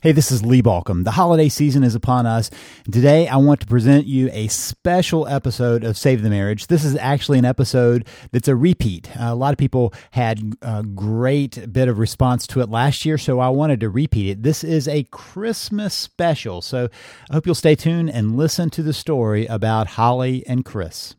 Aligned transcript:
Hey, 0.00 0.12
this 0.12 0.30
is 0.30 0.46
Lee 0.46 0.62
Baucom. 0.62 1.02
The 1.02 1.10
holiday 1.10 1.48
season 1.48 1.82
is 1.82 1.96
upon 1.96 2.24
us. 2.24 2.52
Today, 2.84 3.26
I 3.26 3.34
want 3.38 3.58
to 3.62 3.66
present 3.66 4.06
you 4.06 4.30
a 4.32 4.46
special 4.46 5.26
episode 5.26 5.82
of 5.82 5.98
Save 5.98 6.22
the 6.22 6.30
Marriage. 6.30 6.68
This 6.68 6.84
is 6.84 6.94
actually 6.94 7.40
an 7.40 7.44
episode 7.44 8.06
that's 8.30 8.46
a 8.46 8.54
repeat. 8.54 9.10
Uh, 9.16 9.24
a 9.24 9.34
lot 9.34 9.52
of 9.52 9.58
people 9.58 9.92
had 10.12 10.54
a 10.62 10.84
great 10.84 11.72
bit 11.72 11.88
of 11.88 11.98
response 11.98 12.46
to 12.46 12.60
it 12.60 12.70
last 12.70 13.04
year, 13.04 13.18
so 13.18 13.40
I 13.40 13.48
wanted 13.48 13.80
to 13.80 13.90
repeat 13.90 14.30
it. 14.30 14.44
This 14.44 14.62
is 14.62 14.86
a 14.86 15.02
Christmas 15.10 15.94
special, 15.94 16.62
so 16.62 16.88
I 17.28 17.34
hope 17.34 17.46
you'll 17.46 17.56
stay 17.56 17.74
tuned 17.74 18.10
and 18.10 18.36
listen 18.36 18.70
to 18.70 18.84
the 18.84 18.92
story 18.92 19.46
about 19.46 19.88
Holly 19.88 20.46
and 20.46 20.64
Chris. 20.64 21.16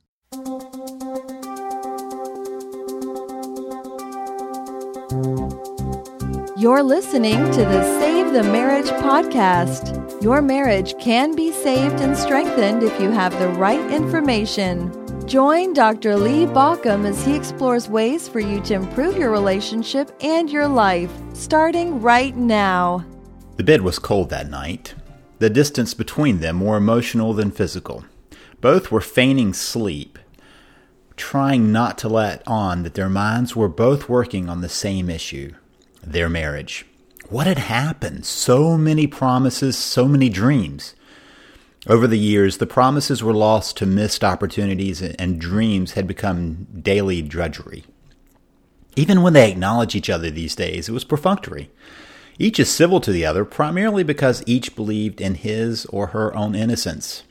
You're 6.57 6.83
listening 6.83 7.51
to 7.51 7.65
the 7.65 7.99
Save 7.99 8.08
the 8.31 8.43
Marriage 8.43 8.89
podcast. 9.01 10.21
Your 10.21 10.39
marriage 10.39 10.95
can 10.99 11.35
be 11.35 11.51
saved 11.51 11.99
and 11.99 12.15
strengthened 12.15 12.83
if 12.83 13.01
you 13.01 13.09
have 13.09 13.37
the 13.39 13.47
right 13.47 13.91
information. 13.91 14.93
Join 15.27 15.73
Dr. 15.73 16.15
Lee 16.15 16.45
Baucom 16.45 17.07
as 17.07 17.25
he 17.25 17.35
explores 17.35 17.89
ways 17.89 18.27
for 18.27 18.39
you 18.39 18.61
to 18.65 18.75
improve 18.75 19.17
your 19.17 19.31
relationship 19.31 20.15
and 20.21 20.47
your 20.47 20.67
life, 20.67 21.11
starting 21.33 22.03
right 22.03 22.35
now. 22.35 23.03
The 23.57 23.63
bed 23.63 23.81
was 23.81 23.97
cold 23.97 24.29
that 24.29 24.47
night. 24.47 24.93
The 25.39 25.49
distance 25.49 25.95
between 25.95 26.39
them 26.39 26.57
more 26.57 26.77
emotional 26.77 27.33
than 27.33 27.49
physical. 27.49 28.05
Both 28.61 28.91
were 28.91 29.01
feigning 29.01 29.53
sleep, 29.53 30.19
trying 31.17 31.71
not 31.71 31.97
to 31.97 32.07
let 32.07 32.47
on 32.47 32.83
that 32.83 32.93
their 32.93 33.09
minds 33.09 33.55
were 33.55 33.69
both 33.69 34.07
working 34.07 34.49
on 34.49 34.61
the 34.61 34.69
same 34.69 35.09
issue 35.09 35.53
their 36.03 36.29
marriage. 36.29 36.85
What 37.27 37.47
had 37.47 37.57
happened? 37.57 38.25
So 38.25 38.77
many 38.77 39.05
promises, 39.05 39.77
so 39.77 40.07
many 40.07 40.29
dreams. 40.29 40.95
Over 41.87 42.07
the 42.07 42.17
years, 42.17 42.57
the 42.57 42.65
promises 42.65 43.23
were 43.23 43.33
lost 43.33 43.77
to 43.77 43.85
missed 43.85 44.23
opportunities, 44.23 45.01
and 45.01 45.39
dreams 45.39 45.93
had 45.93 46.07
become 46.07 46.67
daily 46.81 47.21
drudgery. 47.21 47.83
Even 48.95 49.21
when 49.21 49.33
they 49.33 49.51
acknowledge 49.51 49.95
each 49.95 50.09
other 50.09 50.29
these 50.29 50.55
days, 50.55 50.89
it 50.89 50.93
was 50.93 51.03
perfunctory. 51.03 51.69
Each 52.37 52.59
is 52.59 52.69
civil 52.69 52.99
to 53.01 53.11
the 53.11 53.25
other 53.25 53.45
primarily 53.45 54.03
because 54.03 54.43
each 54.45 54.75
believed 54.75 55.21
in 55.21 55.35
his 55.35 55.85
or 55.87 56.07
her 56.07 56.35
own 56.35 56.55
innocence, 56.55 57.23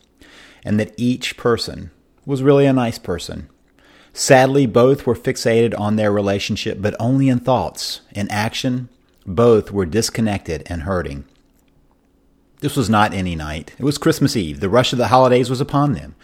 and 0.65 0.79
that 0.79 0.95
each 0.97 1.37
person 1.37 1.91
was 2.25 2.43
really 2.43 2.67
a 2.67 2.73
nice 2.73 2.99
person 2.99 3.49
Sadly, 4.19 4.67
both 4.67 5.07
were 5.07 5.15
fixated 5.15 5.79
on 5.79 5.95
their 5.95 6.11
relationship, 6.11 6.79
but 6.81 6.97
only 6.99 7.29
in 7.29 7.39
thoughts. 7.39 8.01
In 8.11 8.29
action, 8.33 8.89
both 9.29 9.71
were 9.71 9.87
disconnected 9.87 10.63
and 10.67 10.83
hurting. 10.83 11.25
This 12.61 12.77
was 12.77 12.89
not 12.89 13.13
any 13.13 13.37
night. 13.37 13.75
It 13.79 13.85
was 13.85 13.99
Christmas 13.99 14.35
Eve. 14.37 14.61
The 14.61 14.71
rush 14.71 14.93
of 14.93 14.99
the 14.99 15.09
holidays 15.09 15.51
was 15.51 15.61
upon 15.61 15.93
them. 15.93 16.17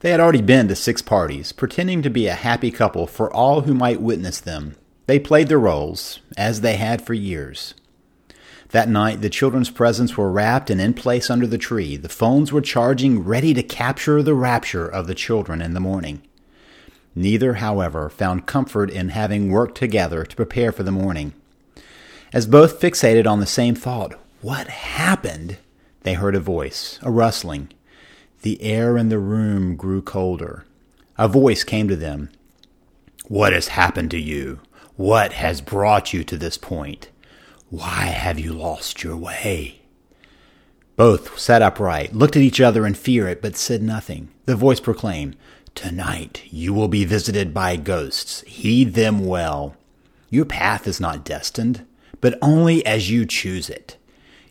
They 0.00 0.10
had 0.10 0.20
already 0.20 0.42
been 0.42 0.68
to 0.68 0.76
six 0.76 1.00
parties, 1.00 1.52
pretending 1.52 2.02
to 2.02 2.10
be 2.10 2.26
a 2.26 2.34
happy 2.34 2.70
couple 2.70 3.06
for 3.06 3.32
all 3.32 3.62
who 3.62 3.72
might 3.72 4.02
witness 4.02 4.40
them. 4.40 4.76
They 5.06 5.18
played 5.18 5.48
their 5.48 5.58
roles, 5.58 6.20
as 6.36 6.60
they 6.60 6.76
had 6.76 7.00
for 7.00 7.14
years. 7.14 7.74
That 8.70 8.88
night, 8.88 9.22
the 9.22 9.30
children's 9.30 9.70
presents 9.70 10.16
were 10.16 10.30
wrapped 10.30 10.68
and 10.68 10.80
in 10.80 10.94
place 10.94 11.30
under 11.30 11.46
the 11.46 11.56
tree. 11.56 11.96
The 11.96 12.08
phones 12.08 12.52
were 12.52 12.60
charging, 12.60 13.20
ready 13.20 13.54
to 13.54 13.62
capture 13.62 14.22
the 14.22 14.34
rapture 14.34 14.88
of 14.88 15.06
the 15.06 15.14
children 15.14 15.62
in 15.62 15.72
the 15.72 15.80
morning. 15.80 16.20
Neither, 17.14 17.54
however, 17.54 18.10
found 18.10 18.46
comfort 18.46 18.90
in 18.90 19.10
having 19.10 19.50
worked 19.52 19.78
together 19.78 20.24
to 20.24 20.36
prepare 20.36 20.72
for 20.72 20.82
the 20.82 20.90
morning. 20.90 21.32
As 22.34 22.48
both 22.48 22.80
fixated 22.80 23.28
on 23.28 23.38
the 23.38 23.46
same 23.46 23.76
thought, 23.76 24.18
what 24.40 24.66
happened? 24.66 25.58
They 26.02 26.14
heard 26.14 26.34
a 26.34 26.40
voice, 26.40 26.98
a 27.00 27.08
rustling. 27.08 27.68
The 28.42 28.60
air 28.60 28.98
in 28.98 29.08
the 29.08 29.20
room 29.20 29.76
grew 29.76 30.02
colder. 30.02 30.64
A 31.16 31.28
voice 31.28 31.62
came 31.62 31.86
to 31.86 31.94
them. 31.94 32.30
What 33.28 33.52
has 33.52 33.68
happened 33.68 34.10
to 34.10 34.18
you? 34.18 34.58
What 34.96 35.34
has 35.34 35.60
brought 35.60 36.12
you 36.12 36.24
to 36.24 36.36
this 36.36 36.58
point? 36.58 37.08
Why 37.70 38.06
have 38.06 38.40
you 38.40 38.52
lost 38.52 39.04
your 39.04 39.16
way? 39.16 39.82
Both 40.96 41.38
sat 41.38 41.62
upright, 41.62 42.16
looked 42.16 42.34
at 42.34 42.42
each 42.42 42.60
other 42.60 42.84
in 42.84 42.94
fear, 42.94 43.32
but 43.36 43.56
said 43.56 43.80
nothing. 43.80 44.28
The 44.46 44.56
voice 44.56 44.80
proclaimed, 44.80 45.36
Tonight 45.76 46.42
you 46.46 46.74
will 46.74 46.88
be 46.88 47.04
visited 47.04 47.54
by 47.54 47.76
ghosts. 47.76 48.40
Heed 48.40 48.94
them 48.94 49.24
well. 49.24 49.76
Your 50.30 50.44
path 50.44 50.88
is 50.88 51.00
not 51.00 51.24
destined, 51.24 51.86
but 52.24 52.38
only 52.40 52.86
as 52.86 53.10
you 53.10 53.26
choose 53.26 53.68
it. 53.68 53.98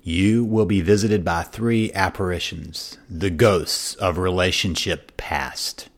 You 0.04 0.46
will 0.46 0.68
be 0.68 0.80
visited 0.80 1.26
by 1.26 1.42
three 1.42 1.92
apparitions, 1.94 3.00
the 3.10 3.32
ghosts 3.32 3.96
of 3.96 4.20
relationship 4.20 5.18
past. 5.18 5.90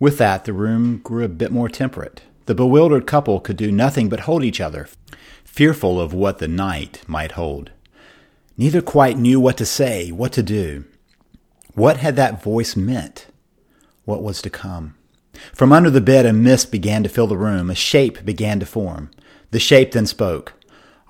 With 0.00 0.18
that, 0.18 0.44
the 0.44 0.52
room 0.52 0.98
grew 1.04 1.24
a 1.24 1.28
bit 1.28 1.52
more 1.52 1.68
temperate. 1.68 2.22
The 2.46 2.56
bewildered 2.56 3.06
couple 3.06 3.38
could 3.38 3.56
do 3.56 3.70
nothing 3.70 4.08
but 4.08 4.26
hold 4.26 4.42
each 4.42 4.60
other, 4.60 4.88
fearful 5.44 6.00
of 6.00 6.12
what 6.12 6.40
the 6.40 6.48
night 6.48 7.04
might 7.06 7.38
hold. 7.38 7.70
Neither 8.56 8.82
quite 8.82 9.16
knew 9.16 9.38
what 9.38 9.56
to 9.58 9.64
say, 9.64 10.10
what 10.10 10.32
to 10.32 10.42
do. 10.42 10.84
What 11.74 11.98
had 11.98 12.16
that 12.16 12.42
voice 12.42 12.74
meant? 12.74 13.28
what 14.08 14.22
was 14.22 14.40
to 14.40 14.50
come. 14.50 14.94
From 15.52 15.70
under 15.70 15.90
the 15.90 16.00
bed, 16.00 16.24
a 16.26 16.32
mist 16.32 16.72
began 16.72 17.02
to 17.02 17.08
fill 17.08 17.26
the 17.26 17.36
room. 17.36 17.70
A 17.70 17.74
shape 17.74 18.24
began 18.24 18.58
to 18.58 18.66
form. 18.66 19.10
The 19.50 19.58
shape 19.58 19.92
then 19.92 20.06
spoke. 20.06 20.52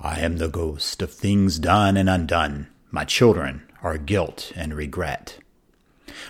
I 0.00 0.21
am 0.21 0.37
the 0.37 0.49
ghost 0.49 1.03
of 1.03 1.12
things 1.12 1.59
done 1.59 1.97
and 1.97 2.09
undone. 2.09 2.69
My 2.91 3.04
children 3.04 3.65
are 3.82 3.99
guilt 3.99 4.53
and 4.54 4.75
regret. 4.75 5.38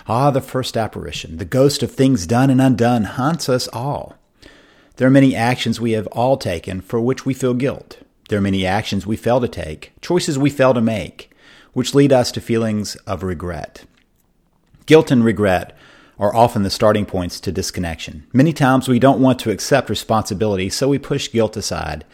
Ah, 0.06 0.30
the 0.30 0.40
first 0.40 0.76
apparition, 0.76 1.36
the 1.36 1.44
ghost 1.44 1.82
of 1.82 1.92
things 1.92 2.26
done 2.26 2.48
and 2.48 2.62
undone, 2.62 3.04
haunts 3.04 3.48
us 3.48 3.68
all. 3.68 4.16
There 4.96 5.06
are 5.06 5.10
many 5.10 5.36
actions 5.36 5.80
we 5.80 5.92
have 5.92 6.06
all 6.08 6.36
taken 6.36 6.80
for 6.80 6.98
which 6.98 7.26
we 7.26 7.34
feel 7.34 7.54
guilt. 7.54 7.98
There 8.28 8.38
are 8.38 8.42
many 8.42 8.66
actions 8.66 9.06
we 9.06 9.16
fail 9.16 9.40
to 9.40 9.48
take, 9.48 9.92
choices 10.00 10.38
we 10.38 10.50
fail 10.50 10.74
to 10.74 10.80
make, 10.80 11.30
which 11.74 11.94
lead 11.94 12.12
us 12.12 12.32
to 12.32 12.40
feelings 12.40 12.96
of 13.06 13.22
regret. 13.22 13.84
Guilt 14.86 15.10
and 15.10 15.22
regret 15.22 15.76
are 16.18 16.34
often 16.34 16.62
the 16.62 16.70
starting 16.70 17.06
points 17.06 17.38
to 17.40 17.52
disconnection. 17.52 18.26
Many 18.32 18.52
times 18.52 18.88
we 18.88 18.98
don't 18.98 19.20
want 19.20 19.38
to 19.40 19.50
accept 19.50 19.90
responsibility, 19.90 20.68
so 20.68 20.88
we 20.88 20.98
push 20.98 21.30
guilt 21.30 21.56
aside. 21.56 22.04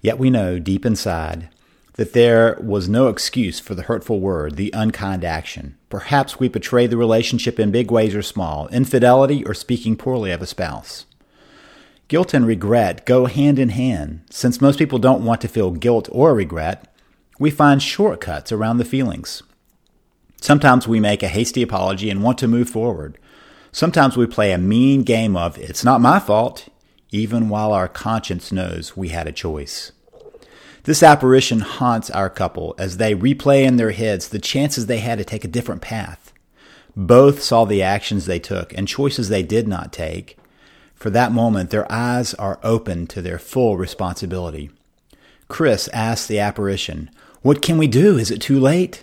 Yet 0.00 0.18
we 0.18 0.30
know 0.30 0.58
deep 0.58 0.86
inside 0.86 1.48
that 1.94 2.12
there 2.12 2.58
was 2.60 2.88
no 2.88 3.08
excuse 3.08 3.60
for 3.60 3.74
the 3.74 3.82
hurtful 3.82 4.18
word, 4.18 4.56
the 4.56 4.70
unkind 4.74 5.24
action. 5.24 5.76
Perhaps 5.88 6.40
we 6.40 6.48
betray 6.48 6.86
the 6.86 6.96
relationship 6.96 7.60
in 7.60 7.70
big 7.70 7.90
ways 7.90 8.14
or 8.14 8.22
small, 8.22 8.66
infidelity 8.68 9.44
or 9.44 9.54
speaking 9.54 9.96
poorly 9.96 10.32
of 10.32 10.42
a 10.42 10.46
spouse. 10.46 11.06
Guilt 12.08 12.34
and 12.34 12.46
regret 12.46 13.06
go 13.06 13.26
hand 13.26 13.58
in 13.58 13.70
hand. 13.70 14.22
Since 14.30 14.60
most 14.60 14.78
people 14.78 14.98
don't 14.98 15.24
want 15.24 15.40
to 15.42 15.48
feel 15.48 15.70
guilt 15.70 16.08
or 16.10 16.34
regret, 16.34 16.92
we 17.38 17.50
find 17.50 17.82
shortcuts 17.82 18.50
around 18.50 18.78
the 18.78 18.84
feelings. 18.84 19.42
Sometimes 20.40 20.86
we 20.86 21.00
make 21.00 21.22
a 21.22 21.28
hasty 21.28 21.62
apology 21.62 22.10
and 22.10 22.22
want 22.22 22.38
to 22.38 22.48
move 22.48 22.68
forward. 22.68 23.18
Sometimes 23.74 24.16
we 24.16 24.28
play 24.28 24.52
a 24.52 24.56
mean 24.56 25.02
game 25.02 25.36
of, 25.36 25.58
it's 25.58 25.82
not 25.82 26.00
my 26.00 26.20
fault, 26.20 26.68
even 27.10 27.48
while 27.48 27.72
our 27.72 27.88
conscience 27.88 28.52
knows 28.52 28.96
we 28.96 29.08
had 29.08 29.26
a 29.26 29.32
choice. 29.32 29.90
This 30.84 31.02
apparition 31.02 31.58
haunts 31.58 32.08
our 32.08 32.30
couple 32.30 32.76
as 32.78 32.98
they 32.98 33.16
replay 33.16 33.64
in 33.64 33.74
their 33.74 33.90
heads 33.90 34.28
the 34.28 34.38
chances 34.38 34.86
they 34.86 34.98
had 34.98 35.18
to 35.18 35.24
take 35.24 35.44
a 35.44 35.48
different 35.48 35.82
path. 35.82 36.32
Both 36.94 37.42
saw 37.42 37.64
the 37.64 37.82
actions 37.82 38.26
they 38.26 38.38
took 38.38 38.72
and 38.74 38.86
choices 38.86 39.28
they 39.28 39.42
did 39.42 39.66
not 39.66 39.92
take. 39.92 40.38
For 40.94 41.10
that 41.10 41.32
moment, 41.32 41.70
their 41.70 41.90
eyes 41.90 42.32
are 42.34 42.60
open 42.62 43.08
to 43.08 43.20
their 43.20 43.40
full 43.40 43.76
responsibility. 43.76 44.70
Chris 45.48 45.88
asks 45.88 46.28
the 46.28 46.38
apparition, 46.38 47.10
What 47.42 47.60
can 47.60 47.76
we 47.76 47.88
do? 47.88 48.18
Is 48.18 48.30
it 48.30 48.40
too 48.40 48.60
late? 48.60 49.02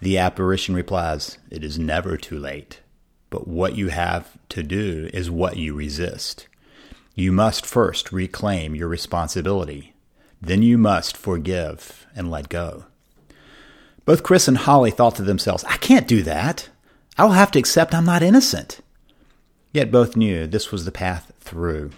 The 0.00 0.16
apparition 0.16 0.74
replies, 0.74 1.36
It 1.50 1.62
is 1.62 1.78
never 1.78 2.16
too 2.16 2.38
late. 2.38 2.80
But 3.30 3.46
what 3.46 3.76
you 3.76 3.88
have 3.88 4.36
to 4.50 4.62
do 4.62 5.08
is 5.14 5.30
what 5.30 5.56
you 5.56 5.74
resist. 5.74 6.48
You 7.14 7.32
must 7.32 7.64
first 7.64 8.12
reclaim 8.12 8.74
your 8.74 8.88
responsibility. 8.88 9.94
Then 10.42 10.62
you 10.62 10.76
must 10.78 11.16
forgive 11.16 12.06
and 12.14 12.30
let 12.30 12.48
go. 12.48 12.84
Both 14.04 14.22
Chris 14.22 14.48
and 14.48 14.56
Holly 14.56 14.90
thought 14.90 15.14
to 15.16 15.22
themselves, 15.22 15.64
I 15.64 15.76
can't 15.76 16.08
do 16.08 16.22
that. 16.22 16.68
I 17.16 17.24
will 17.24 17.32
have 17.32 17.50
to 17.52 17.58
accept 17.58 17.94
I'm 17.94 18.06
not 18.06 18.22
innocent. 18.22 18.80
Yet 19.72 19.92
both 19.92 20.16
knew 20.16 20.46
this 20.46 20.72
was 20.72 20.84
the 20.84 20.92
path 20.92 21.32
through. 21.40 21.90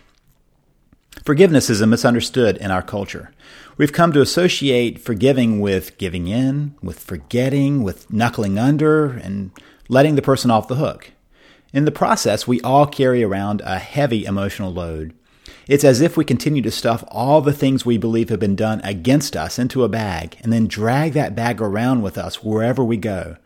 Forgiveness 1.25 1.71
is 1.71 1.81
misunderstood 1.87 2.57
in 2.57 2.71
our 2.71 2.83
culture. 2.83 3.31
We've 3.77 3.93
come 3.93 4.13
to 4.13 4.21
associate 4.21 4.99
forgiving 4.99 5.61
with 5.61 5.97
giving 5.97 6.27
in, 6.27 6.75
with 6.83 6.99
forgetting, 6.99 7.83
with 7.83 8.13
knuckling 8.13 8.59
under, 8.59 9.07
and 9.07 9.53
letting 9.89 10.17
the 10.17 10.23
person 10.23 10.51
off 10.51 10.69
the 10.69 10.75
hook. 10.75 11.13
In 11.73 11.87
the 11.87 11.91
process, 11.91 12.47
we 12.47 12.61
all 12.61 12.87
carry 12.87 13.23
around 13.23 13.63
a 13.65 13.79
heavy 13.79 14.25
emotional 14.25 14.73
load. 14.73 15.15
It's 15.67 15.85
as 15.85 16.01
if 16.01 16.17
we 16.17 16.25
continue 16.25 16.61
to 16.63 16.71
stuff 16.71 17.03
all 17.09 17.41
the 17.41 17.53
things 17.53 17.87
we 17.87 17.97
believe 17.97 18.29
have 18.29 18.41
been 18.41 18.57
done 18.57 18.81
against 18.83 19.37
us 19.37 19.59
into 19.59 19.85
a 19.85 19.89
bag 19.89 20.37
and 20.43 20.53
then 20.53 20.67
drag 20.67 21.13
that 21.13 21.35
bag 21.35 21.63
around 21.63 22.03
with 22.03 22.19
us 22.19 22.43
wherever 22.43 22.85
we 22.85 22.97
go. 22.97 23.37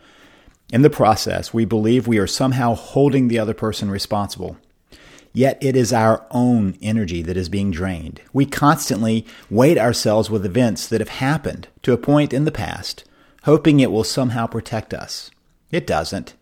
In 0.72 0.82
the 0.82 0.90
process, 0.90 1.54
we 1.54 1.64
believe 1.64 2.08
we 2.08 2.18
are 2.18 2.26
somehow 2.26 2.74
holding 2.74 3.28
the 3.28 3.38
other 3.38 3.54
person 3.54 3.90
responsible. 3.90 4.56
Yet 5.32 5.58
it 5.60 5.76
is 5.76 5.92
our 5.92 6.26
own 6.30 6.76
energy 6.82 7.22
that 7.22 7.36
is 7.36 7.48
being 7.48 7.70
drained. 7.70 8.22
We 8.32 8.46
constantly 8.46 9.26
weight 9.50 9.78
ourselves 9.78 10.30
with 10.30 10.46
events 10.46 10.88
that 10.88 11.00
have 11.00 11.10
happened 11.10 11.68
to 11.82 11.92
a 11.92 11.98
point 11.98 12.32
in 12.32 12.44
the 12.44 12.50
past, 12.50 13.04
hoping 13.44 13.78
it 13.78 13.92
will 13.92 14.02
somehow 14.02 14.46
protect 14.46 14.94
us. 14.94 15.30
It 15.70 15.86
doesn't. 15.86 16.34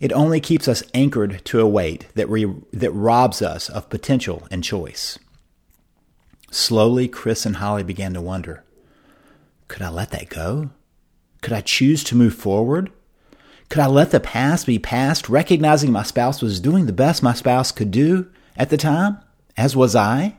It 0.00 0.12
only 0.12 0.40
keeps 0.40 0.66
us 0.66 0.82
anchored 0.94 1.44
to 1.44 1.60
a 1.60 1.68
weight 1.68 2.06
that, 2.14 2.28
re- 2.28 2.54
that 2.72 2.90
robs 2.92 3.42
us 3.42 3.68
of 3.68 3.90
potential 3.90 4.48
and 4.50 4.64
choice. 4.64 5.18
Slowly, 6.50 7.06
Chris 7.06 7.46
and 7.46 7.56
Holly 7.56 7.82
began 7.84 8.14
to 8.14 8.20
wonder 8.20 8.64
could 9.68 9.82
I 9.82 9.88
let 9.88 10.10
that 10.10 10.28
go? 10.28 10.70
Could 11.42 11.52
I 11.52 11.60
choose 11.60 12.02
to 12.04 12.16
move 12.16 12.34
forward? 12.34 12.90
Could 13.68 13.78
I 13.78 13.86
let 13.86 14.10
the 14.10 14.18
past 14.18 14.66
be 14.66 14.80
past, 14.80 15.28
recognizing 15.28 15.92
my 15.92 16.02
spouse 16.02 16.42
was 16.42 16.58
doing 16.58 16.86
the 16.86 16.92
best 16.92 17.22
my 17.22 17.34
spouse 17.34 17.70
could 17.70 17.92
do 17.92 18.28
at 18.56 18.68
the 18.68 18.76
time, 18.76 19.18
as 19.56 19.76
was 19.76 19.94
I? 19.94 20.38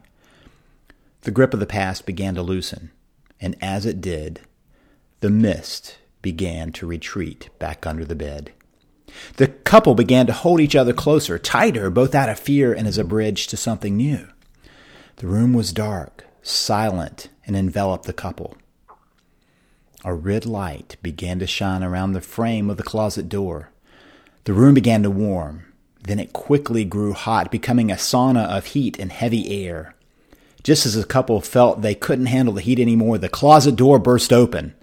The 1.22 1.32
grip 1.32 1.54
of 1.54 1.62
the 1.62 1.66
past 1.66 2.06
began 2.06 2.36
to 2.36 2.42
loosen, 2.42 2.92
and 3.40 3.56
as 3.62 3.86
it 3.86 4.02
did, 4.02 4.42
the 5.22 5.30
mist 5.30 5.98
began 6.22 6.74
to 6.74 6.86
retreat 6.86 7.50
back 7.58 7.88
under 7.88 8.04
the 8.04 8.16
bed. 8.16 8.52
The 9.38 9.48
couple 9.48 9.96
began 9.96 10.28
to 10.28 10.34
hold 10.34 10.60
each 10.60 10.76
other 10.76 10.94
closer, 10.94 11.38
tighter, 11.40 11.90
both 11.90 12.16
out 12.16 12.30
of 12.30 12.40
fear 12.40 12.74
and 12.74 12.88
as 12.88 12.98
a 12.98 13.04
bridge 13.04 13.48
to 13.48 13.58
something 13.58 13.98
new. 13.98 14.28
The 15.18 15.28
room 15.28 15.54
was 15.54 15.74
dark, 15.74 16.26
silent, 16.42 17.30
and 17.46 17.56
enveloped 17.56 18.06
the 18.06 18.14
couple. 18.14 18.58
A 20.04 20.14
red 20.14 20.46
light 20.46 20.98
began 21.04 21.40
to 21.40 21.48
shine 21.48 21.84
around 21.84 22.14
the 22.14 22.22
frame 22.22 22.70
of 22.70 22.78
the 22.78 22.84
closet 22.84 23.30
door. 23.30 23.70
The 24.46 24.54
room 24.54 24.74
began 24.74 25.04
to 25.04 25.12
warm. 25.12 25.66
Then 26.04 26.20
it 26.20 26.34
quickly 26.34 26.84
grew 26.84 27.14
hot, 27.14 27.52
becoming 27.52 27.92
a 27.92 27.96
sauna 27.96 28.48
of 28.48 28.68
heat 28.68 28.98
and 28.98 29.12
heavy 29.12 29.66
air. 29.66 29.94
Just 30.64 30.86
as 30.86 30.96
the 30.96 31.04
couple 31.04 31.42
felt 31.42 31.82
they 31.82 31.94
couldn't 31.94 32.26
handle 32.28 32.56
the 32.56 32.62
heat 32.62 32.80
anymore, 32.80 33.20
the 33.20 33.30
closet 33.30 33.76
door 33.76 34.00
burst 34.00 34.34
open. 34.34 34.74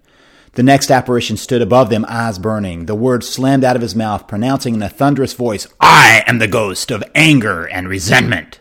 The 0.55 0.63
next 0.63 0.91
apparition 0.91 1.37
stood 1.37 1.63
above 1.63 1.91
them, 1.91 2.05
eyes 2.09 2.39
burning. 2.39 2.87
The 2.87 2.95
words 2.95 3.29
slammed 3.29 3.65
out 3.65 3.77
of 3.77 3.83
his 3.83 3.95
mouth, 3.95 4.27
pronouncing 4.27 4.75
in 4.75 4.83
a 4.83 4.89
thunderous 4.89 5.35
voice, 5.35 5.67
I 5.81 6.25
am 6.27 6.39
the 6.39 6.49
ghost 6.49 6.91
of 6.91 7.05
anger 7.15 7.65
and 7.67 7.89
resentment. 7.89 8.59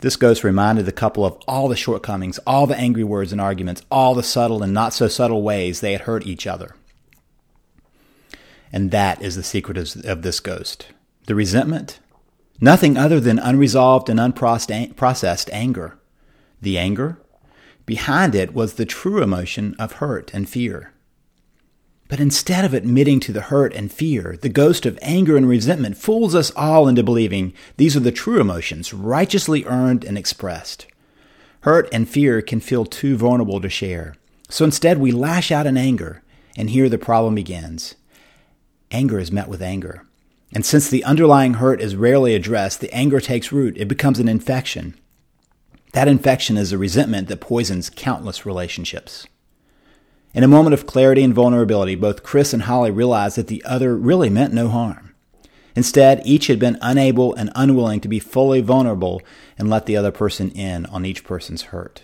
This 0.00 0.16
ghost 0.16 0.44
reminded 0.44 0.86
the 0.86 0.92
couple 0.92 1.24
of 1.24 1.36
all 1.48 1.68
the 1.68 1.76
shortcomings, 1.76 2.38
all 2.46 2.66
the 2.66 2.76
angry 2.76 3.04
words 3.04 3.32
and 3.32 3.40
arguments, 3.40 3.82
all 3.90 4.14
the 4.14 4.22
subtle 4.22 4.62
and 4.62 4.72
not 4.72 4.92
so 4.92 5.08
subtle 5.08 5.42
ways 5.42 5.80
they 5.80 5.92
had 5.92 6.02
hurt 6.02 6.26
each 6.26 6.46
other. 6.46 6.76
And 8.72 8.90
that 8.90 9.22
is 9.22 9.36
the 9.36 9.42
secret 9.42 9.78
of, 9.78 9.96
of 10.04 10.22
this 10.22 10.40
ghost. 10.40 10.88
The 11.26 11.34
resentment, 11.34 11.98
nothing 12.60 12.96
other 12.96 13.20
than 13.20 13.38
unresolved 13.38 14.08
and 14.08 14.20
unprocessed 14.20 15.50
anger. 15.52 15.98
The 16.60 16.78
anger, 16.78 17.18
behind 17.86 18.34
it 18.34 18.52
was 18.52 18.74
the 18.74 18.84
true 18.84 19.22
emotion 19.22 19.74
of 19.78 19.92
hurt 19.92 20.32
and 20.34 20.48
fear. 20.48 20.92
But 22.08 22.20
instead 22.20 22.64
of 22.64 22.74
admitting 22.74 23.18
to 23.20 23.32
the 23.32 23.42
hurt 23.42 23.74
and 23.74 23.90
fear, 23.90 24.36
the 24.40 24.48
ghost 24.48 24.86
of 24.86 24.98
anger 25.02 25.36
and 25.36 25.48
resentment 25.48 25.96
fools 25.96 26.34
us 26.34 26.52
all 26.52 26.86
into 26.86 27.02
believing 27.02 27.52
these 27.78 27.96
are 27.96 28.00
the 28.00 28.12
true 28.12 28.40
emotions, 28.40 28.94
righteously 28.94 29.64
earned 29.64 30.04
and 30.04 30.16
expressed. 30.16 30.86
Hurt 31.60 31.88
and 31.92 32.08
fear 32.08 32.42
can 32.42 32.60
feel 32.60 32.84
too 32.84 33.16
vulnerable 33.16 33.60
to 33.60 33.68
share. 33.68 34.14
So 34.48 34.64
instead, 34.64 34.98
we 34.98 35.10
lash 35.10 35.50
out 35.50 35.66
in 35.66 35.76
anger, 35.76 36.22
and 36.56 36.70
here 36.70 36.88
the 36.88 36.98
problem 36.98 37.34
begins. 37.34 37.96
Anger 38.92 39.18
is 39.18 39.32
met 39.32 39.48
with 39.48 39.60
anger. 39.60 40.04
And 40.52 40.64
since 40.64 40.88
the 40.88 41.02
underlying 41.02 41.54
hurt 41.54 41.80
is 41.80 41.96
rarely 41.96 42.36
addressed, 42.36 42.80
the 42.80 42.94
anger 42.94 43.18
takes 43.18 43.50
root. 43.50 43.76
It 43.76 43.88
becomes 43.88 44.20
an 44.20 44.28
infection. 44.28 44.94
That 45.96 46.08
infection 46.08 46.58
is 46.58 46.72
a 46.72 46.76
resentment 46.76 47.28
that 47.28 47.40
poisons 47.40 47.88
countless 47.88 48.44
relationships. 48.44 49.26
In 50.34 50.44
a 50.44 50.46
moment 50.46 50.74
of 50.74 50.84
clarity 50.84 51.24
and 51.24 51.32
vulnerability, 51.32 51.94
both 51.94 52.22
Chris 52.22 52.52
and 52.52 52.64
Holly 52.64 52.90
realized 52.90 53.38
that 53.38 53.46
the 53.46 53.64
other 53.64 53.96
really 53.96 54.28
meant 54.28 54.52
no 54.52 54.68
harm. 54.68 55.14
Instead, 55.74 56.20
each 56.26 56.48
had 56.48 56.58
been 56.58 56.76
unable 56.82 57.32
and 57.36 57.50
unwilling 57.54 58.02
to 58.02 58.08
be 58.08 58.18
fully 58.18 58.60
vulnerable 58.60 59.22
and 59.58 59.70
let 59.70 59.86
the 59.86 59.96
other 59.96 60.10
person 60.10 60.50
in 60.50 60.84
on 60.84 61.06
each 61.06 61.24
person's 61.24 61.62
hurt. 61.72 62.02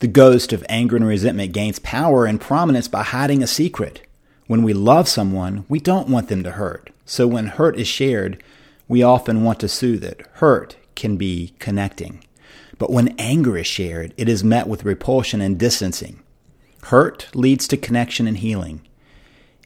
The 0.00 0.06
ghost 0.06 0.52
of 0.52 0.62
anger 0.68 0.96
and 0.96 1.06
resentment 1.06 1.54
gains 1.54 1.78
power 1.78 2.26
and 2.26 2.38
prominence 2.38 2.86
by 2.86 3.02
hiding 3.02 3.42
a 3.42 3.46
secret. 3.46 4.06
When 4.46 4.62
we 4.62 4.74
love 4.74 5.08
someone, 5.08 5.64
we 5.70 5.80
don't 5.80 6.10
want 6.10 6.28
them 6.28 6.42
to 6.42 6.50
hurt. 6.50 6.90
So 7.06 7.26
when 7.26 7.46
hurt 7.46 7.80
is 7.80 7.88
shared, 7.88 8.44
we 8.88 9.02
often 9.02 9.42
want 9.42 9.58
to 9.60 9.68
soothe 9.68 10.04
it. 10.04 10.20
Hurt 10.34 10.76
can 10.94 11.16
be 11.16 11.54
connecting. 11.58 12.22
But 12.80 12.90
when 12.90 13.14
anger 13.18 13.58
is 13.58 13.66
shared, 13.66 14.14
it 14.16 14.26
is 14.26 14.42
met 14.42 14.66
with 14.66 14.86
repulsion 14.86 15.42
and 15.42 15.58
distancing. 15.58 16.22
Hurt 16.84 17.28
leads 17.34 17.68
to 17.68 17.76
connection 17.76 18.26
and 18.26 18.38
healing. 18.38 18.80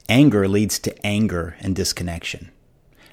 Anger 0.09 0.49
leads 0.49 0.81
to 0.81 1.07
anger 1.07 1.55
and 1.61 1.77
disconnection. 1.77 2.51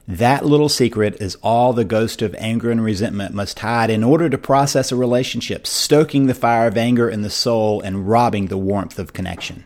That 0.08 0.44
little 0.44 0.70
secret 0.70 1.22
is 1.22 1.36
all 1.44 1.72
the 1.72 1.86
ghost 1.86 2.24
of 2.24 2.34
anger 2.40 2.72
and 2.72 2.84
resentment 2.84 3.36
must 3.36 3.60
hide 3.60 3.92
in 3.92 4.04
order 4.04 4.28
to 4.28 4.40
process 4.40 4.92
a 4.92 4.96
relationship, 4.96 5.68
stoking 5.68 6.26
the 6.26 6.34
fire 6.34 6.66
of 6.66 6.78
anger 6.78 7.08
in 7.08 7.22
the 7.22 7.30
soul 7.30 7.80
and 7.80 8.10
robbing 8.10 8.48
the 8.48 8.58
warmth 8.58 8.98
of 8.98 9.14
connection. 9.14 9.66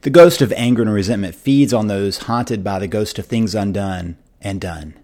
The 0.00 0.08
ghost 0.08 0.40
of 0.40 0.50
anger 0.54 0.80
and 0.80 0.92
resentment 0.92 1.34
feeds 1.34 1.74
on 1.74 1.88
those 1.88 2.22
haunted 2.22 2.64
by 2.64 2.78
the 2.78 2.88
ghost 2.88 3.18
of 3.18 3.26
things 3.26 3.54
undone 3.54 4.16
and 4.40 4.62
done. 4.62 4.94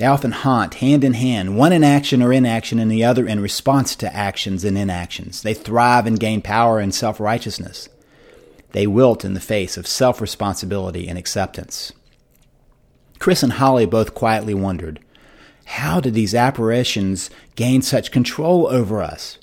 They 0.00 0.06
often 0.06 0.32
haunt 0.32 0.76
hand 0.76 1.04
in 1.04 1.12
hand, 1.12 1.58
one 1.58 1.74
in 1.74 1.84
action 1.84 2.22
or 2.22 2.32
inaction, 2.32 2.78
and 2.78 2.90
the 2.90 3.04
other 3.04 3.26
in 3.26 3.38
response 3.38 3.94
to 3.96 4.16
actions 4.16 4.64
and 4.64 4.78
inactions. 4.78 5.42
They 5.42 5.52
thrive 5.52 6.06
and 6.06 6.18
gain 6.18 6.40
power 6.40 6.80
in 6.80 6.90
self 6.90 7.20
righteousness. 7.20 7.90
They 8.72 8.86
wilt 8.86 9.26
in 9.26 9.34
the 9.34 9.40
face 9.40 9.76
of 9.76 9.86
self 9.86 10.22
responsibility 10.22 11.06
and 11.06 11.18
acceptance. 11.18 11.92
Chris 13.18 13.42
and 13.42 13.52
Holly 13.52 13.84
both 13.84 14.14
quietly 14.14 14.54
wondered 14.54 15.00
how 15.66 16.00
did 16.00 16.14
these 16.14 16.34
apparitions 16.34 17.28
gain 17.54 17.82
such 17.82 18.10
control 18.10 18.68
over 18.68 19.02
us? 19.02 19.36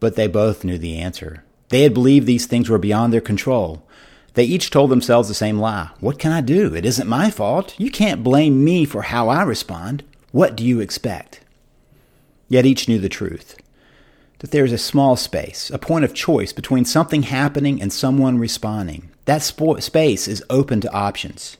But 0.00 0.16
they 0.16 0.26
both 0.26 0.64
knew 0.64 0.76
the 0.76 0.98
answer. 0.98 1.44
They 1.70 1.80
had 1.80 1.94
believed 1.94 2.26
these 2.26 2.44
things 2.44 2.68
were 2.68 2.76
beyond 2.76 3.14
their 3.14 3.22
control. 3.22 3.88
They 4.34 4.44
each 4.44 4.70
told 4.70 4.90
themselves 4.90 5.28
the 5.28 5.34
same 5.34 5.58
lie. 5.58 5.90
What 6.00 6.18
can 6.18 6.32
I 6.32 6.40
do? 6.40 6.74
It 6.74 6.84
isn't 6.84 7.08
my 7.08 7.30
fault. 7.30 7.74
You 7.78 7.90
can't 7.90 8.24
blame 8.24 8.64
me 8.64 8.84
for 8.84 9.02
how 9.02 9.28
I 9.28 9.42
respond. 9.42 10.02
What 10.32 10.56
do 10.56 10.64
you 10.64 10.80
expect? 10.80 11.40
Yet 12.48 12.66
each 12.66 12.88
knew 12.88 12.98
the 12.98 13.08
truth 13.08 13.56
that 14.40 14.50
there 14.50 14.64
is 14.66 14.72
a 14.72 14.78
small 14.78 15.16
space, 15.16 15.70
a 15.70 15.78
point 15.78 16.04
of 16.04 16.12
choice 16.12 16.52
between 16.52 16.84
something 16.84 17.22
happening 17.22 17.80
and 17.80 17.90
someone 17.90 18.36
responding. 18.36 19.08
That 19.24 19.40
sp- 19.40 19.80
space 19.80 20.28
is 20.28 20.44
open 20.50 20.82
to 20.82 20.92
options. 20.92 21.56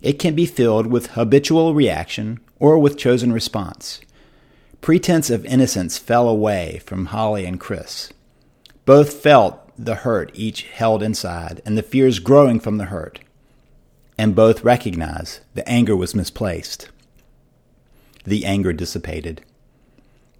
It 0.00 0.18
can 0.18 0.34
be 0.34 0.46
filled 0.46 0.86
with 0.86 1.08
habitual 1.08 1.74
reaction 1.74 2.40
or 2.58 2.78
with 2.78 2.96
chosen 2.96 3.32
response. 3.32 4.00
Pretense 4.80 5.28
of 5.28 5.44
innocence 5.44 5.98
fell 5.98 6.26
away 6.26 6.80
from 6.86 7.06
Holly 7.06 7.44
and 7.44 7.60
Chris. 7.60 8.10
Both 8.86 9.12
felt 9.12 9.65
the 9.78 9.96
hurt 9.96 10.30
each 10.34 10.62
held 10.62 11.02
inside 11.02 11.62
and 11.64 11.76
the 11.76 11.82
fears 11.82 12.18
growing 12.18 12.60
from 12.60 12.78
the 12.78 12.86
hurt. 12.86 13.20
And 14.18 14.34
both 14.34 14.64
recognized 14.64 15.40
the 15.54 15.68
anger 15.68 15.96
was 15.96 16.14
misplaced. 16.14 16.88
The 18.24 18.44
anger 18.44 18.72
dissipated. 18.72 19.42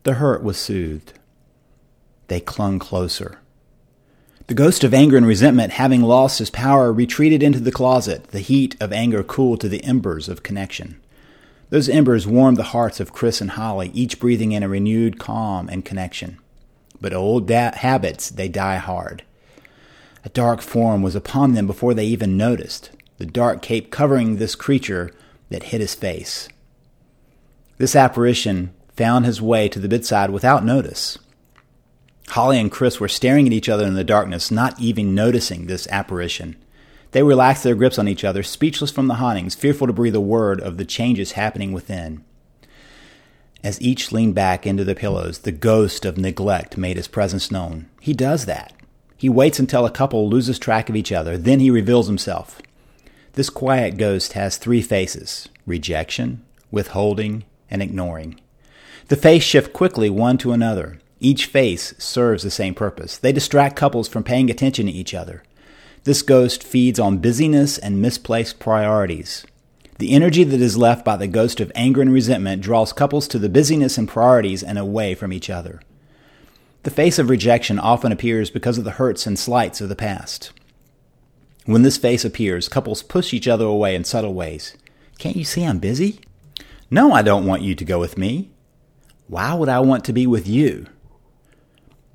The 0.03 0.15
hurt 0.15 0.43
was 0.43 0.57
soothed. 0.57 1.13
They 2.29 2.41
clung 2.41 2.79
closer. 2.79 3.39
The 4.47 4.55
ghost 4.55 4.85
of 4.85 4.95
anger 4.95 5.17
and 5.17 5.27
resentment, 5.27 5.73
having 5.73 6.03
lost 6.03 6.39
his 6.39 6.51
power, 6.51 6.93
retreated 6.93 7.43
into 7.43 7.59
the 7.59 7.73
closet. 7.73 8.29
The 8.29 8.41
heat 8.41 8.77
of 8.81 8.93
anger 8.93 9.23
cooled 9.25 9.61
to 9.61 9.69
the 9.69 9.83
embers 9.83 10.29
of 10.29 10.45
connection. 10.45 11.01
Those 11.71 11.89
embers 11.89 12.29
warmed 12.29 12.57
the 12.57 12.63
hearts 12.65 13.01
of 13.01 13.13
Chris 13.13 13.41
and 13.41 13.53
Holly, 13.53 13.91
each 13.93 14.21
breathing 14.21 14.53
in 14.53 14.63
a 14.63 14.69
renewed 14.69 15.19
calm 15.19 15.69
and 15.69 15.85
connection. 15.85 16.39
But 17.01 17.13
old 17.15 17.47
da- 17.47 17.75
habits, 17.75 18.31
they 18.31 18.49
die 18.49 18.77
hard. 18.77 19.23
A 20.25 20.29
dark 20.31 20.61
form 20.61 21.03
was 21.03 21.15
upon 21.15 21.55
them 21.55 21.67
before 21.67 21.95
they 21.95 22.07
even 22.07 22.37
noticed, 22.37 22.91
the 23.19 23.27
dark 23.27 23.63
cape 23.63 23.91
covering 23.91 24.37
this 24.37 24.55
creature 24.55 25.13
that 25.51 25.65
hid 25.65 25.81
his 25.81 25.95
face. 25.95 26.49
This 27.79 27.95
apparition 27.95 28.73
found 28.97 29.27
his 29.27 29.43
way 29.43 29.69
to 29.69 29.79
the 29.79 29.89
bedside 29.89 30.31
without 30.31 30.65
notice. 30.65 31.19
Holly 32.31 32.59
and 32.59 32.73
Chris 32.73 32.99
were 32.99 33.09
staring 33.09 33.47
at 33.47 33.53
each 33.53 33.69
other 33.69 33.87
in 33.87 33.95
the 33.95 34.03
darkness, 34.03 34.51
not 34.51 34.79
even 34.81 35.15
noticing 35.15 35.67
this 35.67 35.87
apparition. 35.89 36.57
They 37.13 37.23
relaxed 37.23 37.63
their 37.63 37.75
grips 37.75 37.99
on 37.99 38.09
each 38.09 38.25
other, 38.25 38.43
speechless 38.43 38.91
from 38.91 39.07
the 39.07 39.15
hauntings, 39.15 39.55
fearful 39.55 39.87
to 39.87 39.93
breathe 39.93 40.17
a 40.17 40.21
word 40.21 40.61
of 40.61 40.77
the 40.77 40.85
changes 40.85 41.33
happening 41.33 41.73
within. 41.73 42.25
As 43.67 43.83
each 43.83 44.13
leaned 44.13 44.37
back 44.37 44.65
into 44.65 44.85
the 44.85 44.95
pillows, 44.95 45.39
the 45.41 45.51
ghost 45.51 46.05
of 46.05 46.17
neglect 46.17 46.77
made 46.77 46.97
his 46.97 47.09
presence 47.09 47.51
known. 47.51 47.87
He 48.01 48.13
does 48.13 48.47
that. 48.47 48.73
He 49.17 49.29
waits 49.29 49.59
until 49.59 49.85
a 49.85 49.91
couple 49.91 50.29
loses 50.29 50.61
track 50.61 50.89
of 50.89 50.95
each 50.95 51.11
other, 51.11 51.37
then 51.37 51.59
he 51.59 51.69
reveals 51.69 52.07
himself. 52.07 52.63
This 53.33 53.51
quiet 53.51 53.97
ghost 53.97 54.35
has 54.35 54.57
three 54.57 54.83
faces 54.83 55.49
rejection, 55.67 56.45
withholding, 56.71 57.43
and 57.69 57.83
ignoring. 57.83 58.41
The 59.09 59.17
face 59.17 59.43
shift 59.43 59.73
quickly 59.73 60.11
one 60.11 60.39
to 60.39 60.53
another. 60.53 61.01
Each 61.19 61.47
face 61.47 61.93
serves 61.99 62.45
the 62.45 62.53
same 62.53 62.73
purpose. 62.73 63.19
They 63.19 63.33
distract 63.33 63.75
couples 63.75 64.07
from 64.07 64.23
paying 64.23 64.49
attention 64.49 64.87
to 64.87 64.93
each 64.93 65.13
other. 65.13 65.43
This 66.05 66.23
ghost 66.23 66.63
feeds 66.63 67.01
on 67.01 67.19
busyness 67.19 67.79
and 67.79 68.01
misplaced 68.01 68.61
priorities. 68.61 69.45
The 69.99 70.13
energy 70.13 70.45
that 70.45 70.61
is 70.61 70.77
left 70.77 71.05
by 71.05 71.17
the 71.17 71.27
ghost 71.27 71.59
of 71.59 71.73
anger 71.75 72.03
and 72.03 72.13
resentment 72.13 72.61
draws 72.61 72.93
couples 72.93 73.27
to 73.29 73.39
the 73.39 73.49
busyness 73.49 73.97
and 73.97 74.07
priorities 74.07 74.63
and 74.63 74.79
away 74.79 75.15
from 75.15 75.33
each 75.33 75.49
other. 75.49 75.81
The 76.83 76.91
face 76.91 77.19
of 77.19 77.31
rejection 77.31 77.79
often 77.79 78.13
appears 78.13 78.51
because 78.51 78.77
of 78.77 78.85
the 78.85 78.93
hurts 78.93 79.27
and 79.27 79.39
slights 79.39 79.81
of 79.81 79.89
the 79.89 79.97
past. 79.97 80.53
When 81.65 81.83
this 81.83 81.97
face 81.97 82.25
appears, 82.25 82.69
couples 82.69 83.03
push 83.03 83.33
each 83.33 83.49
other 83.49 83.65
away 83.65 83.95
in 83.95 84.05
subtle 84.05 84.35
ways. 84.35 84.77
Can't 85.19 85.35
you 85.35 85.45
see 85.45 85.65
I'm 85.65 85.79
busy? 85.79 86.21
No, 86.91 87.13
I 87.13 87.23
don't 87.23 87.47
want 87.47 87.63
you 87.63 87.75
to 87.75 87.85
go 87.85 87.99
with 87.99 88.19
me. 88.19 88.51
Why 89.29 89.55
would 89.55 89.69
I 89.69 89.81
want 89.81 90.05
to 90.05 90.13
be 90.13 90.27
with 90.27 90.47
you? 90.47 90.87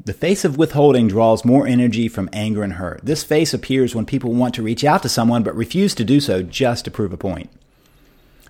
The 0.06 0.14
face 0.14 0.46
of 0.46 0.58
withholding 0.58 1.08
draws 1.08 1.44
more 1.44 1.68
energy 1.68 2.08
from 2.08 2.30
anger 2.32 2.64
and 2.64 2.74
hurt. 2.74 3.02
This 3.04 3.24
face 3.24 3.54
appears 3.54 3.94
when 3.94 4.06
people 4.06 4.34
want 4.34 4.54
to 4.56 4.64
reach 4.64 4.84
out 4.84 5.02
to 5.02 5.10
someone 5.10 5.44
but 5.44 5.56
refuse 5.56 5.94
to 5.96 6.06
do 6.06 6.20
so 6.20 6.44
just 6.44 6.86
to 6.86 6.92
prove 6.92 7.12
a 7.12 7.18
point. 7.18 7.50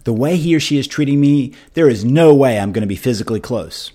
The 0.03 0.13
way 0.13 0.37
he 0.37 0.55
or 0.55 0.59
she 0.59 0.77
is 0.77 0.87
treating 0.87 1.19
me, 1.19 1.53
there 1.73 1.89
is 1.89 2.03
no 2.03 2.33
way 2.33 2.59
I'm 2.59 2.71
going 2.71 2.81
to 2.81 2.87
be 2.87 2.95
physically 2.95 3.39
close. 3.39 3.91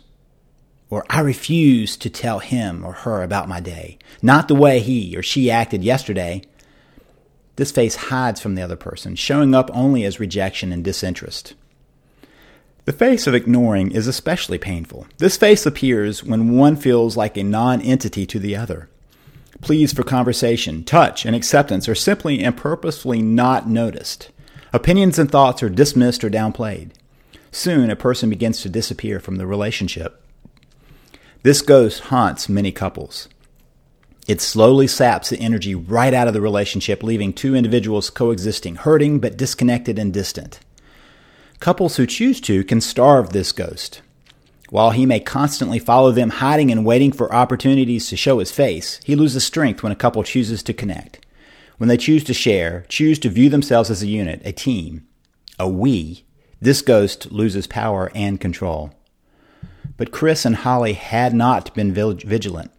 Or 0.88 1.04
I 1.10 1.20
refuse 1.20 1.96
to 1.96 2.10
tell 2.10 2.38
him 2.38 2.84
or 2.84 2.92
her 2.92 3.22
about 3.22 3.48
my 3.48 3.60
day, 3.60 3.98
not 4.22 4.46
the 4.46 4.54
way 4.54 4.78
he 4.78 5.16
or 5.16 5.22
she 5.22 5.50
acted 5.50 5.82
yesterday. 5.82 6.42
This 7.56 7.72
face 7.72 7.96
hides 7.96 8.40
from 8.40 8.54
the 8.54 8.62
other 8.62 8.76
person, 8.76 9.16
showing 9.16 9.54
up 9.54 9.70
only 9.72 10.04
as 10.04 10.20
rejection 10.20 10.72
and 10.72 10.84
disinterest. 10.84 11.54
The 12.84 12.92
face 12.92 13.26
of 13.26 13.34
ignoring 13.34 13.90
is 13.90 14.06
especially 14.06 14.58
painful. 14.58 15.08
This 15.18 15.36
face 15.36 15.66
appears 15.66 16.22
when 16.22 16.56
one 16.56 16.76
feels 16.76 17.16
like 17.16 17.36
a 17.36 17.42
non 17.42 17.80
entity 17.80 18.26
to 18.26 18.38
the 18.38 18.54
other. 18.54 18.88
Pleas 19.60 19.92
for 19.92 20.04
conversation, 20.04 20.84
touch, 20.84 21.24
and 21.24 21.34
acceptance 21.34 21.88
are 21.88 21.96
simply 21.96 22.44
and 22.44 22.56
purposefully 22.56 23.22
not 23.22 23.68
noticed. 23.68 24.30
Opinions 24.76 25.18
and 25.18 25.30
thoughts 25.30 25.62
are 25.62 25.70
dismissed 25.70 26.22
or 26.22 26.28
downplayed. 26.28 26.90
Soon, 27.50 27.88
a 27.88 27.96
person 27.96 28.28
begins 28.28 28.60
to 28.60 28.68
disappear 28.68 29.18
from 29.18 29.36
the 29.36 29.46
relationship. 29.46 30.22
This 31.42 31.62
ghost 31.62 32.00
haunts 32.00 32.50
many 32.50 32.72
couples. 32.72 33.26
It 34.28 34.42
slowly 34.42 34.86
saps 34.86 35.30
the 35.30 35.40
energy 35.40 35.74
right 35.74 36.12
out 36.12 36.28
of 36.28 36.34
the 36.34 36.42
relationship, 36.42 37.02
leaving 37.02 37.32
two 37.32 37.54
individuals 37.54 38.10
coexisting, 38.10 38.74
hurting 38.74 39.18
but 39.18 39.38
disconnected 39.38 39.98
and 39.98 40.12
distant. 40.12 40.60
Couples 41.58 41.96
who 41.96 42.06
choose 42.06 42.38
to 42.42 42.62
can 42.62 42.82
starve 42.82 43.30
this 43.30 43.52
ghost. 43.52 44.02
While 44.68 44.90
he 44.90 45.06
may 45.06 45.20
constantly 45.20 45.78
follow 45.78 46.12
them, 46.12 46.28
hiding 46.28 46.70
and 46.70 46.84
waiting 46.84 47.12
for 47.12 47.34
opportunities 47.34 48.10
to 48.10 48.16
show 48.18 48.40
his 48.40 48.52
face, 48.52 49.00
he 49.04 49.16
loses 49.16 49.42
strength 49.42 49.82
when 49.82 49.92
a 49.92 49.96
couple 49.96 50.22
chooses 50.22 50.62
to 50.64 50.74
connect. 50.74 51.25
When 51.78 51.88
they 51.88 51.96
choose 51.96 52.24
to 52.24 52.34
share, 52.34 52.86
choose 52.88 53.18
to 53.20 53.28
view 53.28 53.50
themselves 53.50 53.90
as 53.90 54.02
a 54.02 54.06
unit, 54.06 54.40
a 54.44 54.52
team, 54.52 55.06
a 55.58 55.68
we, 55.68 56.24
this 56.60 56.80
ghost 56.80 57.30
loses 57.30 57.66
power 57.66 58.10
and 58.14 58.40
control. 58.40 58.94
But 59.96 60.10
Chris 60.10 60.44
and 60.44 60.56
Holly 60.56 60.94
had 60.94 61.34
not 61.34 61.74
been 61.74 61.92
vigilant. 61.92 62.70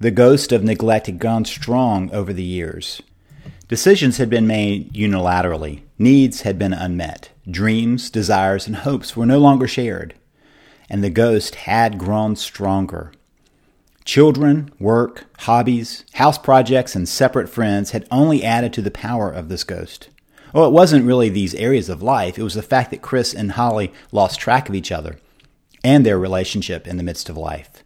The 0.00 0.10
ghost 0.10 0.52
of 0.52 0.64
neglect 0.64 1.06
had 1.06 1.18
gone 1.18 1.44
strong 1.44 2.10
over 2.12 2.32
the 2.32 2.44
years. 2.44 3.02
Decisions 3.68 4.16
had 4.16 4.30
been 4.30 4.46
made 4.46 4.94
unilaterally, 4.94 5.82
needs 5.98 6.42
had 6.42 6.58
been 6.58 6.72
unmet, 6.72 7.30
dreams, 7.50 8.08
desires, 8.08 8.66
and 8.66 8.76
hopes 8.76 9.16
were 9.16 9.26
no 9.26 9.38
longer 9.38 9.68
shared, 9.68 10.14
and 10.88 11.04
the 11.04 11.10
ghost 11.10 11.54
had 11.54 11.98
grown 11.98 12.36
stronger. 12.36 13.12
Children, 14.08 14.72
work, 14.78 15.26
hobbies, 15.40 16.06
house 16.14 16.38
projects, 16.38 16.96
and 16.96 17.06
separate 17.06 17.50
friends 17.50 17.90
had 17.90 18.08
only 18.10 18.42
added 18.42 18.72
to 18.72 18.80
the 18.80 18.90
power 18.90 19.30
of 19.30 19.50
this 19.50 19.64
ghost. 19.64 20.08
Oh, 20.54 20.66
it 20.66 20.72
wasn't 20.72 21.04
really 21.04 21.28
these 21.28 21.54
areas 21.56 21.90
of 21.90 22.02
life, 22.02 22.38
it 22.38 22.42
was 22.42 22.54
the 22.54 22.62
fact 22.62 22.90
that 22.90 23.02
Chris 23.02 23.34
and 23.34 23.52
Holly 23.52 23.92
lost 24.10 24.40
track 24.40 24.66
of 24.66 24.74
each 24.74 24.90
other 24.90 25.18
and 25.84 26.06
their 26.06 26.18
relationship 26.18 26.88
in 26.88 26.96
the 26.96 27.02
midst 27.02 27.28
of 27.28 27.36
life. 27.36 27.84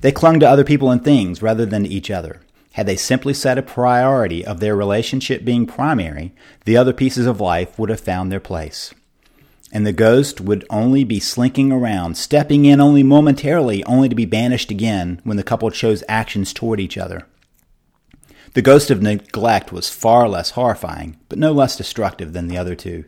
They 0.00 0.12
clung 0.12 0.38
to 0.38 0.48
other 0.48 0.62
people 0.62 0.92
and 0.92 1.02
things 1.02 1.42
rather 1.42 1.66
than 1.66 1.82
to 1.82 1.90
each 1.90 2.08
other. 2.08 2.40
Had 2.74 2.86
they 2.86 2.94
simply 2.94 3.34
set 3.34 3.58
a 3.58 3.62
priority 3.62 4.46
of 4.46 4.60
their 4.60 4.76
relationship 4.76 5.44
being 5.44 5.66
primary, 5.66 6.36
the 6.66 6.76
other 6.76 6.92
pieces 6.92 7.26
of 7.26 7.40
life 7.40 7.80
would 7.80 7.90
have 7.90 7.98
found 7.98 8.30
their 8.30 8.38
place. 8.38 8.94
And 9.74 9.84
the 9.84 9.92
ghost 9.92 10.40
would 10.40 10.64
only 10.70 11.02
be 11.02 11.18
slinking 11.18 11.72
around, 11.72 12.16
stepping 12.16 12.64
in 12.64 12.80
only 12.80 13.02
momentarily, 13.02 13.84
only 13.84 14.08
to 14.08 14.14
be 14.14 14.24
banished 14.24 14.70
again 14.70 15.20
when 15.24 15.36
the 15.36 15.42
couple 15.42 15.68
chose 15.72 16.04
actions 16.08 16.52
toward 16.52 16.78
each 16.78 16.96
other. 16.96 17.26
The 18.54 18.62
ghost 18.62 18.88
of 18.92 19.02
neglect 19.02 19.72
was 19.72 19.90
far 19.90 20.28
less 20.28 20.50
horrifying, 20.50 21.18
but 21.28 21.40
no 21.40 21.50
less 21.50 21.76
destructive 21.76 22.32
than 22.32 22.46
the 22.46 22.56
other 22.56 22.76
two. 22.76 23.04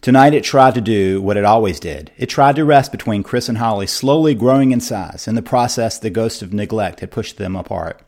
Tonight 0.00 0.32
it 0.32 0.44
tried 0.44 0.76
to 0.76 0.80
do 0.80 1.20
what 1.20 1.36
it 1.36 1.44
always 1.44 1.80
did. 1.80 2.12
It 2.16 2.26
tried 2.26 2.54
to 2.56 2.64
rest 2.64 2.92
between 2.92 3.24
Chris 3.24 3.48
and 3.48 3.58
Holly, 3.58 3.88
slowly 3.88 4.34
growing 4.34 4.70
in 4.70 4.80
size. 4.80 5.26
In 5.26 5.34
the 5.34 5.42
process, 5.42 5.98
the 5.98 6.08
ghost 6.08 6.40
of 6.40 6.54
neglect 6.54 7.00
had 7.00 7.10
pushed 7.10 7.36
them 7.36 7.56
apart. 7.56 8.00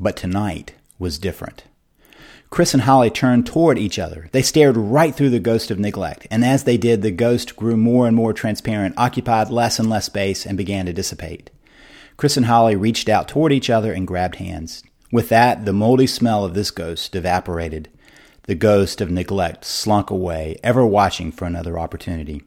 But 0.00 0.16
tonight 0.16 0.74
was 0.98 1.18
different. 1.18 1.62
Chris 2.52 2.74
and 2.74 2.82
Holly 2.82 3.08
turned 3.08 3.46
toward 3.46 3.78
each 3.78 3.98
other. 3.98 4.28
They 4.32 4.42
stared 4.42 4.76
right 4.76 5.14
through 5.14 5.30
the 5.30 5.40
ghost 5.40 5.70
of 5.70 5.78
neglect, 5.78 6.26
and 6.30 6.44
as 6.44 6.64
they 6.64 6.76
did, 6.76 7.00
the 7.00 7.10
ghost 7.10 7.56
grew 7.56 7.78
more 7.78 8.06
and 8.06 8.14
more 8.14 8.34
transparent, 8.34 8.94
occupied 8.98 9.48
less 9.48 9.78
and 9.78 9.88
less 9.88 10.04
space, 10.04 10.44
and 10.44 10.58
began 10.58 10.84
to 10.84 10.92
dissipate. 10.92 11.50
Chris 12.18 12.36
and 12.36 12.44
Holly 12.44 12.76
reached 12.76 13.08
out 13.08 13.26
toward 13.26 13.54
each 13.54 13.70
other 13.70 13.94
and 13.94 14.06
grabbed 14.06 14.34
hands. 14.34 14.82
With 15.10 15.30
that, 15.30 15.64
the 15.64 15.72
moldy 15.72 16.06
smell 16.06 16.44
of 16.44 16.52
this 16.52 16.70
ghost 16.70 17.16
evaporated. 17.16 17.88
The 18.42 18.54
ghost 18.54 19.00
of 19.00 19.10
neglect 19.10 19.64
slunk 19.64 20.10
away, 20.10 20.58
ever 20.62 20.84
watching 20.84 21.32
for 21.32 21.46
another 21.46 21.78
opportunity. 21.78 22.42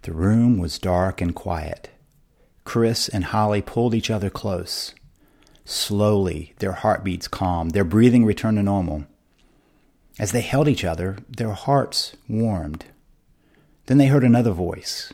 The 0.00 0.14
room 0.14 0.56
was 0.56 0.78
dark 0.78 1.20
and 1.20 1.34
quiet. 1.34 1.90
Chris 2.64 3.10
and 3.10 3.24
Holly 3.24 3.60
pulled 3.60 3.94
each 3.94 4.10
other 4.10 4.30
close. 4.30 4.94
Slowly, 5.64 6.54
their 6.58 6.72
heartbeats 6.72 7.28
calmed, 7.28 7.70
their 7.72 7.84
breathing 7.84 8.24
returned 8.24 8.58
to 8.58 8.62
normal. 8.62 9.06
As 10.18 10.32
they 10.32 10.42
held 10.42 10.68
each 10.68 10.84
other, 10.84 11.18
their 11.28 11.52
hearts 11.52 12.16
warmed. 12.28 12.84
Then 13.86 13.98
they 13.98 14.06
heard 14.06 14.24
another 14.24 14.52
voice 14.52 15.12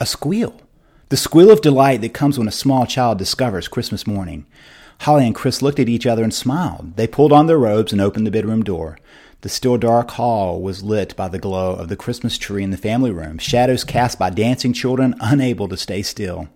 a 0.00 0.06
squeal. 0.06 0.60
The 1.08 1.16
squeal 1.16 1.50
of 1.50 1.60
delight 1.60 2.02
that 2.02 2.14
comes 2.14 2.38
when 2.38 2.46
a 2.46 2.52
small 2.52 2.86
child 2.86 3.18
discovers 3.18 3.66
Christmas 3.66 4.06
morning. 4.06 4.46
Holly 5.00 5.26
and 5.26 5.34
Chris 5.34 5.62
looked 5.62 5.80
at 5.80 5.88
each 5.88 6.06
other 6.06 6.22
and 6.22 6.32
smiled. 6.32 6.96
They 6.96 7.06
pulled 7.06 7.32
on 7.32 7.46
their 7.46 7.58
robes 7.58 7.92
and 7.92 8.00
opened 8.00 8.26
the 8.26 8.30
bedroom 8.30 8.62
door. 8.62 8.98
The 9.40 9.48
still 9.48 9.78
dark 9.78 10.10
hall 10.12 10.60
was 10.60 10.82
lit 10.82 11.16
by 11.16 11.28
the 11.28 11.38
glow 11.38 11.74
of 11.74 11.88
the 11.88 11.96
Christmas 11.96 12.36
tree 12.36 12.62
in 12.62 12.70
the 12.70 12.76
family 12.76 13.10
room, 13.10 13.38
shadows 13.38 13.84
cast 13.84 14.18
by 14.18 14.30
dancing 14.30 14.72
children 14.72 15.14
unable 15.20 15.68
to 15.68 15.76
stay 15.76 16.02
still. 16.02 16.48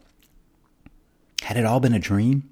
Had 1.43 1.57
it 1.57 1.65
all 1.65 1.81
been 1.81 1.95
a 1.95 2.01
dream? 2.01 2.49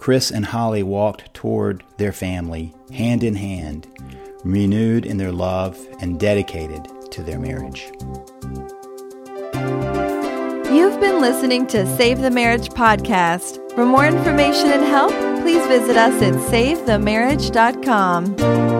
Chris 0.00 0.30
and 0.30 0.46
Holly 0.46 0.82
walked 0.82 1.34
toward 1.34 1.84
their 1.98 2.10
family, 2.10 2.74
hand 2.90 3.22
in 3.22 3.34
hand, 3.34 3.86
renewed 4.42 5.04
in 5.04 5.18
their 5.18 5.30
love 5.30 5.78
and 6.00 6.18
dedicated 6.18 6.88
to 7.10 7.22
their 7.22 7.38
marriage. 7.38 7.90
You've 10.72 10.98
been 11.00 11.20
listening 11.20 11.66
to 11.66 11.84
Save 11.98 12.22
the 12.22 12.30
Marriage 12.30 12.70
podcast. 12.70 13.58
For 13.74 13.84
more 13.84 14.06
information 14.06 14.70
and 14.70 14.84
help, 14.84 15.12
please 15.42 15.66
visit 15.66 15.98
us 15.98 16.22
at 16.22 16.32
savethemarriage.com. 16.32 18.79